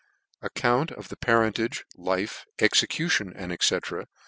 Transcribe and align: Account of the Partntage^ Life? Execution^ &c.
Account 0.41 0.89
of 0.91 1.09
the 1.09 1.15
Partntage^ 1.15 1.83
Life? 1.95 2.47
Execution^ 2.57 3.37
&c. 3.63 4.05